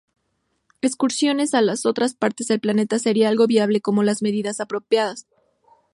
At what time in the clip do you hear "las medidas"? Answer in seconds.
4.03-4.59